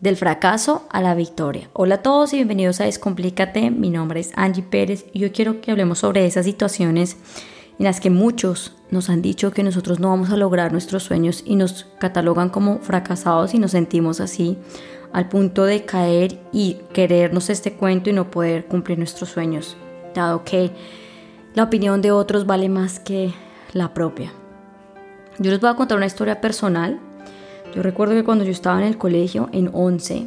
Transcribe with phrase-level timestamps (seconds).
[0.00, 1.68] Del fracaso a la victoria.
[1.74, 3.70] Hola a todos y bienvenidos a Descomplícate.
[3.70, 7.18] Mi nombre es Angie Pérez y yo quiero que hablemos sobre esas situaciones
[7.78, 11.42] en las que muchos nos han dicho que nosotros no vamos a lograr nuestros sueños
[11.44, 14.56] y nos catalogan como fracasados y nos sentimos así
[15.12, 19.76] al punto de caer y querernos este cuento y no poder cumplir nuestros sueños,
[20.14, 20.70] dado que
[21.54, 23.34] la opinión de otros vale más que
[23.74, 24.32] la propia.
[25.38, 26.98] Yo les voy a contar una historia personal
[27.74, 30.26] yo recuerdo que cuando yo estaba en el colegio, en 11,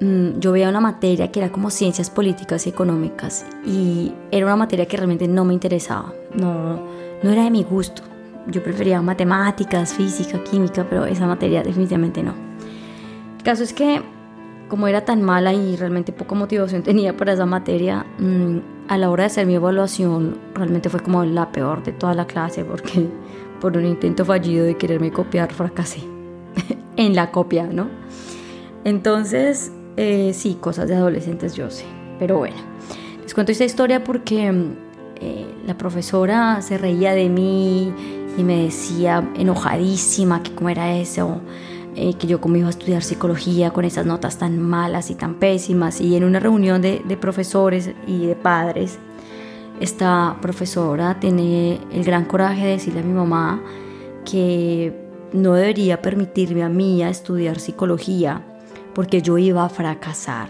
[0.00, 4.56] mm, yo veía una materia que era como ciencias políticas y económicas y era una
[4.56, 6.80] materia que realmente no me interesaba, no,
[7.22, 8.02] no era de mi gusto.
[8.48, 12.34] Yo prefería matemáticas, física, química, pero esa materia definitivamente no.
[13.38, 14.02] El caso es que
[14.68, 18.58] como era tan mala y realmente poca motivación tenía para esa materia, mm,
[18.88, 22.26] a la hora de hacer mi evaluación realmente fue como la peor de toda la
[22.26, 23.06] clase porque
[23.60, 26.11] por un intento fallido de quererme copiar fracasé.
[26.96, 27.88] en la copia, ¿no?
[28.84, 31.84] Entonces, eh, sí, cosas de adolescentes yo sé.
[32.18, 32.56] Pero bueno,
[33.22, 34.52] les cuento esta historia porque
[35.20, 37.92] eh, la profesora se reía de mí
[38.36, 41.40] y me decía enojadísima que cómo era eso,
[41.94, 45.34] eh, que yo como iba a estudiar psicología con esas notas tan malas y tan
[45.34, 46.00] pésimas.
[46.00, 48.98] Y en una reunión de, de profesores y de padres,
[49.80, 53.60] esta profesora tiene el gran coraje de decirle a mi mamá
[54.24, 55.01] que
[55.32, 58.44] no debería permitirme a mí a estudiar psicología
[58.94, 60.48] porque yo iba a fracasar,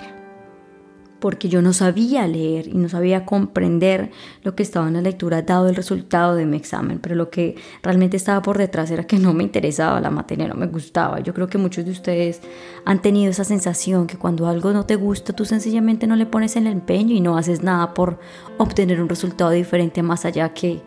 [1.20, 4.10] porque yo no sabía leer y no sabía comprender
[4.42, 7.54] lo que estaba en la lectura dado el resultado de mi examen, pero lo que
[7.82, 11.20] realmente estaba por detrás era que no me interesaba la materia, no me gustaba.
[11.20, 12.40] Yo creo que muchos de ustedes
[12.84, 16.56] han tenido esa sensación que cuando algo no te gusta, tú sencillamente no le pones
[16.56, 18.18] el empeño y no haces nada por
[18.58, 20.82] obtener un resultado diferente más allá que,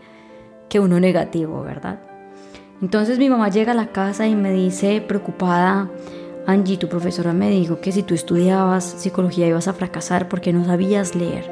[0.67, 2.14] que uno negativo, ¿verdad?
[2.81, 5.89] Entonces mi mamá llega a la casa y me dice preocupada,
[6.45, 10.65] Angie, tu profesora me dijo que si tú estudiabas psicología ibas a fracasar porque no
[10.65, 11.49] sabías leer,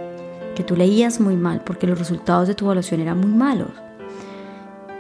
[0.55, 3.71] que tú leías muy mal porque los resultados de tu evaluación eran muy malos.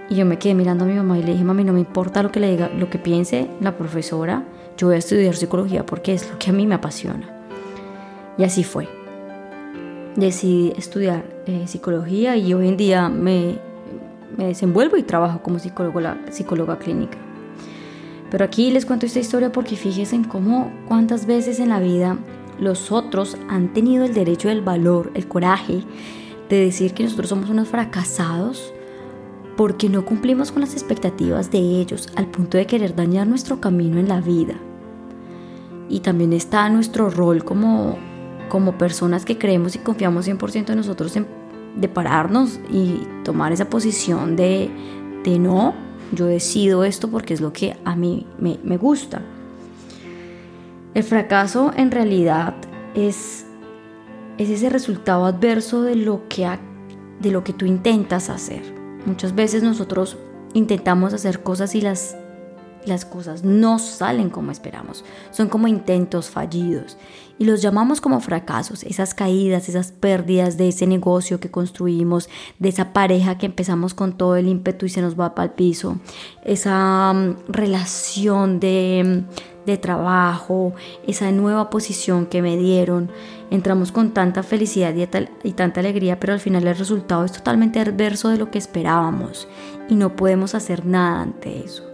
[0.09, 2.23] Y yo me quedé mirando a mi mamá y le dije, mami, no me importa
[2.23, 4.43] lo que le diga, lo que piense la profesora,
[4.77, 7.29] yo voy a estudiar psicología porque es lo que a mí me apasiona.
[8.37, 8.87] Y así fue.
[10.15, 13.59] Decidí estudiar eh, psicología y hoy en día me
[14.37, 17.17] me desenvuelvo y trabajo como psicóloga, clínica.
[18.31, 22.17] Pero aquí les cuento esta historia porque fíjense en cómo cuántas veces en la vida
[22.59, 25.83] los otros han tenido el derecho, el valor, el coraje
[26.49, 28.73] de decir que nosotros somos unos fracasados
[29.55, 33.99] porque no cumplimos con las expectativas de ellos al punto de querer dañar nuestro camino
[33.99, 34.55] en la vida.
[35.89, 37.97] Y también está nuestro rol como,
[38.49, 41.27] como personas que creemos y confiamos 100% en nosotros en
[41.75, 44.69] de pararnos y tomar esa posición de,
[45.23, 45.73] de no,
[46.11, 49.21] yo decido esto porque es lo que a mí me, me gusta.
[50.93, 52.53] El fracaso en realidad
[52.93, 53.45] es,
[54.37, 56.47] es ese resultado adverso de lo, que
[57.19, 58.61] de lo que tú intentas hacer.
[59.05, 60.17] Muchas veces nosotros
[60.53, 62.15] intentamos hacer cosas y las
[62.85, 66.97] las cosas no salen como esperamos, son como intentos fallidos.
[67.39, 72.29] Y los llamamos como fracasos, esas caídas, esas pérdidas de ese negocio que construimos,
[72.59, 75.51] de esa pareja que empezamos con todo el ímpetu y se nos va para el
[75.51, 75.97] piso,
[76.43, 80.73] esa mm, relación de, mm, de trabajo,
[81.07, 83.09] esa nueva posición que me dieron,
[83.49, 85.07] entramos con tanta felicidad y,
[85.47, 89.47] y tanta alegría, pero al final el resultado es totalmente adverso de lo que esperábamos.
[89.89, 91.92] Y no podemos hacer nada ante eso.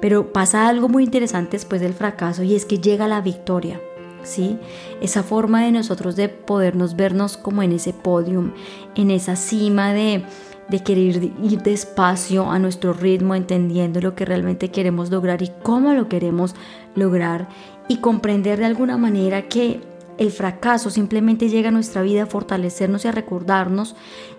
[0.00, 3.80] Pero pasa algo muy interesante después del fracaso y es que llega la victoria.
[4.24, 4.58] ¿Sí?
[5.00, 8.52] Esa forma de nosotros de podernos vernos como en ese podium,
[8.96, 10.24] en esa cima de,
[10.68, 15.94] de querer ir despacio a nuestro ritmo, entendiendo lo que realmente queremos lograr y cómo
[15.94, 16.54] lo queremos
[16.94, 17.48] lograr
[17.86, 19.80] y comprender de alguna manera que
[20.18, 23.94] el fracaso simplemente llega a nuestra vida a fortalecernos y a recordarnos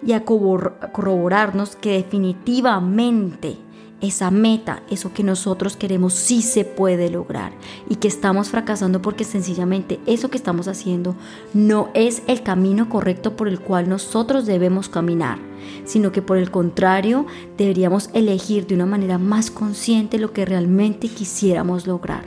[0.05, 3.57] y a corroborarnos que definitivamente
[4.01, 7.53] esa meta, eso que nosotros queremos, sí se puede lograr
[7.89, 11.15] y que estamos fracasando porque sencillamente eso que estamos haciendo
[11.53, 15.39] no es el camino correcto por el cual nosotros debemos caminar,
[15.85, 17.25] sino que por el contrario
[17.57, 22.23] deberíamos elegir de una manera más consciente lo que realmente quisiéramos lograr.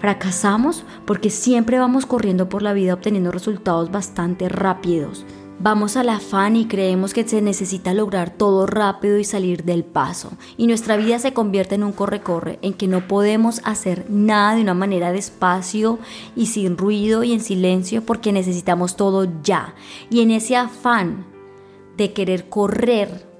[0.00, 5.24] Fracasamos porque siempre vamos corriendo por la vida obteniendo resultados bastante rápidos
[5.60, 10.32] Vamos al afán y creemos que se necesita lograr todo rápido y salir del paso.
[10.56, 14.62] Y nuestra vida se convierte en un corre-corre, en que no podemos hacer nada de
[14.62, 16.00] una manera despacio
[16.34, 19.74] y sin ruido y en silencio porque necesitamos todo ya.
[20.10, 21.26] Y en ese afán
[21.96, 23.31] de querer correr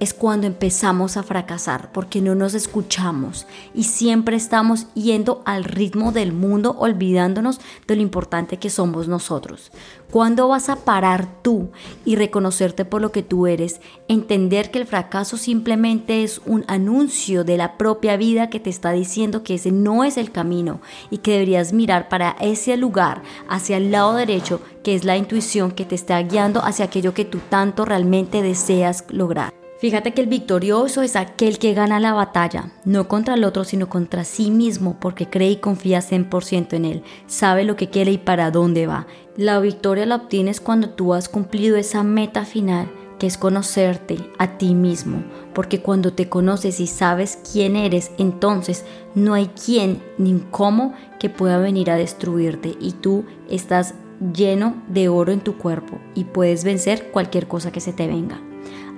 [0.00, 6.12] es cuando empezamos a fracasar, porque no nos escuchamos y siempre estamos yendo al ritmo
[6.12, 9.70] del mundo, olvidándonos de lo importante que somos nosotros.
[10.10, 11.70] ¿Cuándo vas a parar tú
[12.04, 13.80] y reconocerte por lo que tú eres?
[14.06, 18.92] Entender que el fracaso simplemente es un anuncio de la propia vida que te está
[18.92, 20.80] diciendo que ese no es el camino
[21.10, 25.72] y que deberías mirar para ese lugar, hacia el lado derecho, que es la intuición
[25.72, 29.63] que te está guiando hacia aquello que tú tanto realmente deseas lograr.
[29.84, 33.90] Fíjate que el victorioso es aquel que gana la batalla, no contra el otro, sino
[33.90, 38.16] contra sí mismo, porque cree y confía 100% en él, sabe lo que quiere y
[38.16, 39.06] para dónde va.
[39.36, 44.56] La victoria la obtienes cuando tú has cumplido esa meta final, que es conocerte a
[44.56, 45.22] ti mismo,
[45.52, 51.28] porque cuando te conoces y sabes quién eres, entonces no hay quién ni cómo que
[51.28, 53.92] pueda venir a destruirte y tú estás
[54.34, 58.40] lleno de oro en tu cuerpo y puedes vencer cualquier cosa que se te venga.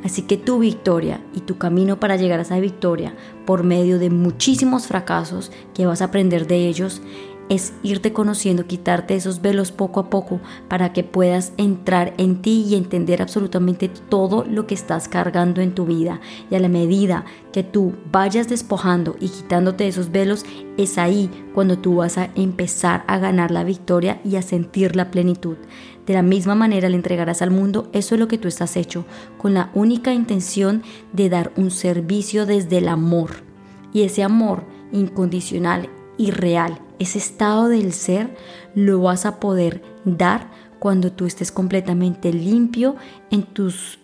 [0.05, 3.15] Así que tu victoria y tu camino para llegar a esa victoria
[3.45, 7.03] por medio de muchísimos fracasos que vas a aprender de ellos
[7.49, 12.65] es irte conociendo, quitarte esos velos poco a poco para que puedas entrar en ti
[12.69, 16.21] y entender absolutamente todo lo que estás cargando en tu vida.
[16.51, 20.45] Y a la medida que tú vayas despojando y quitándote esos velos,
[20.77, 25.11] es ahí cuando tú vas a empezar a ganar la victoria y a sentir la
[25.11, 25.57] plenitud.
[26.07, 29.05] De la misma manera le entregarás al mundo eso es lo que tú estás hecho,
[29.39, 30.83] con la única intención
[31.13, 33.45] de dar un servicio desde el amor.
[33.93, 38.35] Y ese amor incondicional y real ese estado del ser
[38.75, 42.97] lo vas a poder dar cuando tú estés completamente limpio
[43.31, 43.99] en tus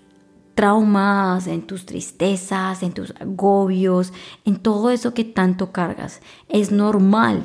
[0.55, 4.13] traumas, en tus tristezas, en tus agobios,
[4.45, 6.21] en todo eso que tanto cargas.
[6.49, 7.45] Es normal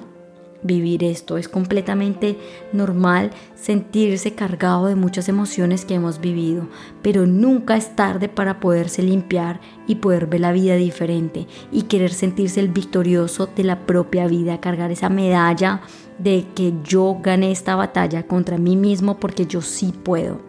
[0.64, 1.38] vivir esto.
[1.38, 2.38] Es completamente
[2.74, 6.68] normal sentirse cargado de muchas emociones que hemos vivido,
[7.02, 12.14] pero nunca es tarde para poderse limpiar y poder ver la vida diferente y querer
[12.14, 15.82] sentirse el victorioso de la propia vida, cargar esa medalla
[16.20, 20.42] de que yo gané esta batalla contra mí mismo porque yo sí puedo.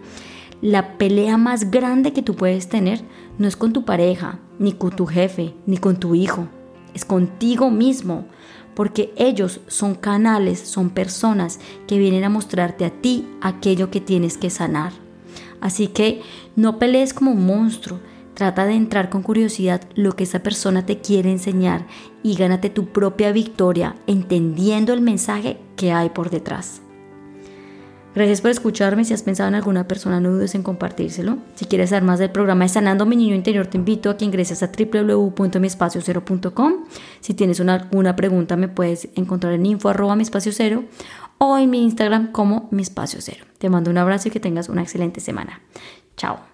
[0.60, 3.02] La pelea más grande que tú puedes tener
[3.38, 6.49] no es con tu pareja, ni con tu jefe, ni con tu hijo,
[7.05, 8.27] contigo mismo
[8.75, 11.59] porque ellos son canales, son personas
[11.89, 14.93] que vienen a mostrarte a ti aquello que tienes que sanar.
[15.61, 16.23] Así que
[16.55, 17.99] no pelees como un monstruo,
[18.35, 21.89] trata de entrar con curiosidad lo que esa persona te quiere enseñar
[22.23, 26.81] y gánate tu propia victoria entendiendo el mensaje que hay por detrás.
[28.14, 29.05] Gracias por escucharme.
[29.05, 31.38] Si has pensado en alguna persona, no dudes en compartírselo.
[31.55, 34.25] Si quieres saber más del programa de Sanando mi Niño Interior, te invito a que
[34.25, 36.72] ingreses a www.miespaciocero.com.
[37.20, 39.93] Si tienes una, alguna pregunta, me puedes encontrar en info
[41.40, 43.44] o en mi Instagram como mi espacio cero.
[43.58, 45.60] Te mando un abrazo y que tengas una excelente semana.
[46.16, 46.48] Chao.